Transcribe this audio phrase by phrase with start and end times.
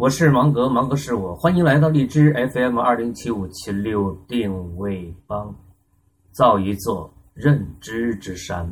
[0.00, 5.54] 我是芒格，芒格是我，欢迎来到荔枝 FM 二零七五七六定位帮，
[6.32, 8.66] 造一座认知之山。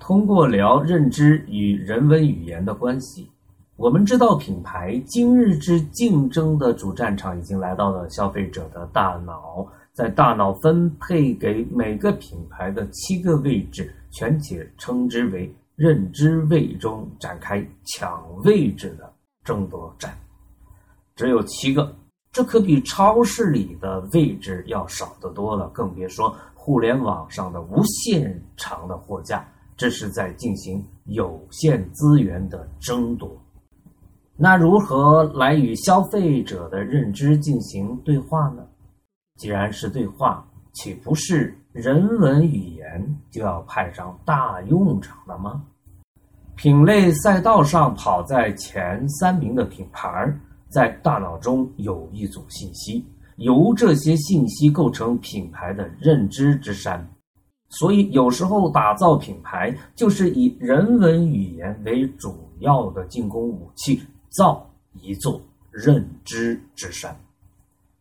[0.00, 3.30] 通过聊认知与人文语言的关系，
[3.76, 19.08] 我们知道品牌今日之竞争的主战场已经来到了消费者的大脑，在大脑分配给每个品牌的七个位置，全且称之为认知位中展开抢位置的
[19.44, 20.12] 争夺战。
[21.16, 21.94] 只有七个，
[22.32, 29.46] 这可比超市里的位置要少得多了，更别说互联网上的无限长的货架。
[29.76, 33.36] 这是在进行有限资源的争夺。
[34.36, 38.64] 那如何来与消费者的认知进行对话呢？
[39.36, 45.64] 既然是对话，岂不是人文语言就要派上大用场了吗？
[46.54, 50.32] 品类赛道上跑在前三名的品牌。
[50.74, 57.08] 在大脑中有一组信息，由这些信息构成品牌的认知之山。
[57.68, 64.68] 所以，有时候打造品牌就是以人文语言为主要的进攻武器，造
[65.00, 65.40] 一座
[65.70, 67.16] 认知之山。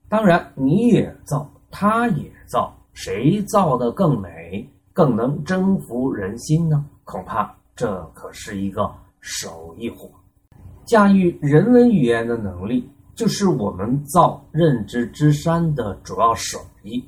[0.10, 6.84] 当然，你也造，他也造，谁造的更美，更能征服人心呢？
[7.04, 10.10] 恐怕这可是一个手艺活。
[10.86, 17.04] 驾驭人文语言的能力，就是我们造认知之山的主要手艺。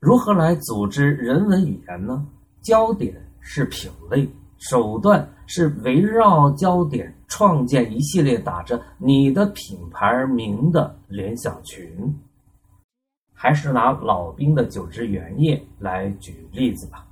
[0.00, 2.26] 如何来组织人文语言呢？
[2.60, 4.28] 焦点是品类，
[4.58, 11.88] 手段是围绕焦点创建一系列打着你的品牌名的联想群。
[13.32, 17.06] 还是拿老兵的酒之原液来举例子吧。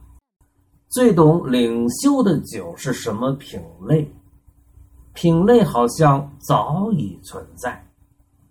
[0.88, 4.08] 最懂领袖的酒是什么品类？
[5.20, 7.86] 品类好像早已存在，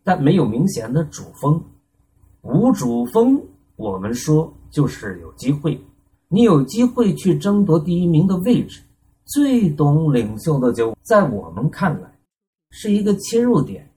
[0.03, 1.59] 但没有明显的主峰。
[2.43, 3.41] 无主峰，
[3.75, 5.81] 我们说就是有机会，
[6.27, 8.83] 你有机会去争夺第一名的位置。
[9.25, 12.19] 最懂领袖的就，在我们看来，
[12.69, 13.91] 是一个切入点，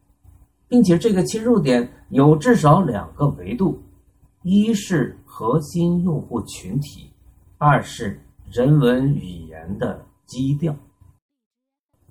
[0.66, 3.78] 并且这个切入点有至少两个维度：
[4.44, 7.10] 一是核心用户群体，
[7.58, 8.18] 二是
[8.50, 10.74] 人文语言的基调。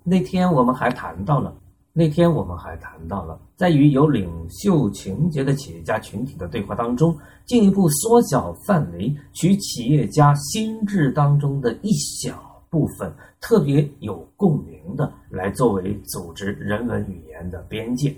[0.04, 1.56] 那天我们还谈到了，
[1.94, 18.16] 那天我们还谈到了，在与有领袖情节的企业家群体的对话当中，进一步缩小范围，取企业家心智当中的一小部分，特别有共鸣的，来作为组织人文语言的边界，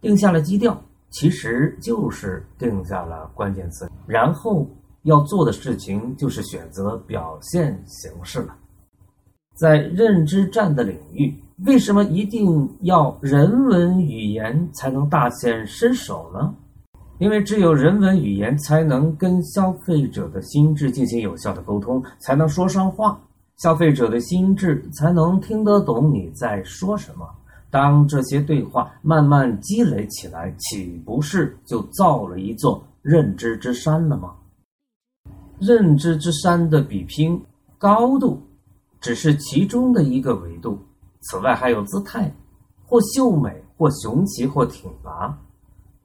[0.00, 0.78] 定下了基调，
[1.10, 4.68] 其实就是定下了关键词，然后
[5.04, 8.56] 要做的事情就是选择表现形式了。
[9.60, 11.34] 在认知战的领域，
[11.66, 16.54] 为什么一定要人文语言才能大显身手呢？
[17.18, 23.20] 因为只有人文语言才能跟消费者的心智进行有效的沟通，才能说上话，
[23.58, 27.28] 消费者的心智才能听得懂你在说什么。
[27.70, 34.32] 当这些对话慢慢积累起来，岂不是就造了一座认知之山了吗？
[35.58, 37.38] 认知之山的比拼
[37.76, 38.40] 高度。
[39.00, 40.78] 只是其中的一个维度，
[41.22, 42.30] 此外还有姿态，
[42.84, 45.36] 或秀美，或雄奇，或挺拔，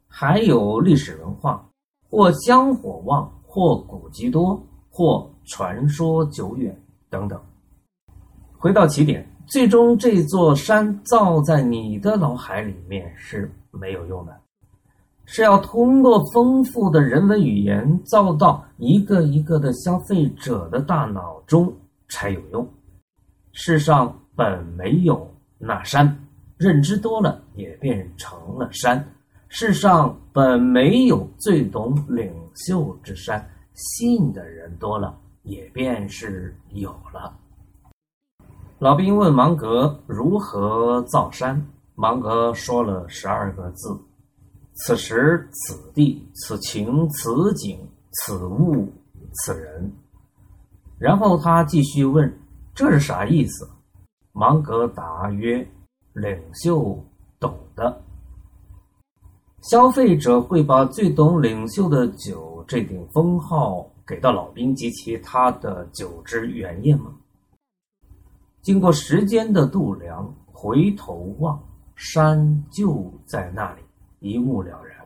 [0.07, 1.67] 还有历史文化，
[2.09, 6.75] 或香火旺，或古籍多，或传说久远
[7.09, 7.39] 等等。
[8.57, 14.33] 回到起点，最终这座山造在你的脑海里面是没有用的，
[15.25, 21.71] 是要通过丰富的人文语言造到一个一个的消费者的大脑中
[22.07, 22.67] 才有用。
[23.57, 26.13] 世上本没有那山，
[26.57, 29.01] 认知多了也变成了山。
[29.47, 37.33] 世上本没有最懂领袖之山，信的人多了也便是有了。
[38.77, 41.65] 老兵问芒格如何造山，
[41.95, 43.97] 芒格说了十二个字：
[44.73, 47.79] 此时此地此情此景
[48.11, 48.91] 此物
[49.31, 49.89] 此人。
[50.99, 52.37] 然后他继续问。
[52.75, 53.69] 这是啥意思？
[54.33, 55.65] 芒格答曰
[56.11, 57.01] ：“领袖
[57.39, 58.01] 懂的。
[59.61, 67.15] 消费者会把最懂领袖的酒这顶封号给到老兵及其他的酒之原液吗？
[68.61, 71.57] 经过时间的度量，回头望，
[71.95, 73.81] 山就在那里，
[74.19, 75.04] 一目了然。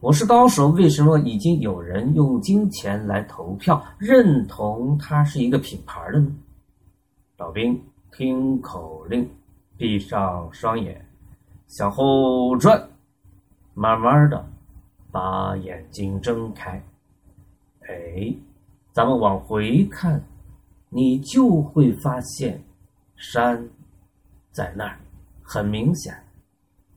[0.00, 6.32] 我是高手，为什么已经有人用金钱来投票认同它是一个品牌了呢？
[7.36, 9.28] 老兵听口令，
[9.76, 11.04] 闭上双眼，
[11.66, 12.80] 向后转，
[13.74, 14.48] 慢慢的
[15.10, 16.80] 把眼睛睁开。
[17.88, 18.32] 哎，
[18.92, 20.22] 咱们往回看，
[20.90, 22.62] 你就会发现
[23.16, 23.68] 山
[24.52, 24.96] 在那儿，
[25.42, 26.14] 很明显，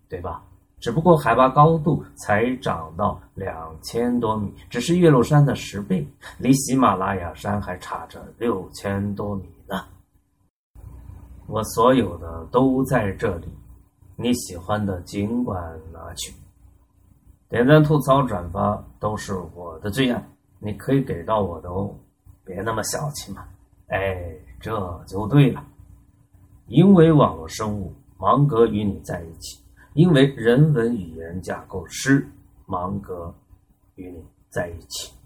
[0.08, 0.44] 对吧？
[0.82, 6.06] 只不过海拔高度才涨到两千多米，只是岳麓山的十倍，
[6.40, 9.86] 离喜马拉雅山还差着六千多米呢。
[11.46, 13.48] 我所有的都在这里，
[14.16, 16.34] 你喜欢的尽管拿去。
[17.48, 21.94] 点赞、吐槽、转发都是我的最爱，你可以给到我的哦，
[22.44, 23.44] 别那么小气嘛。
[23.90, 25.64] 哎，这就对了，
[26.66, 29.61] 因为网络生物芒格与你在一起。
[29.94, 32.26] 因为人文语言架构师
[32.66, 33.34] 芒格
[33.96, 35.21] 与你在一起。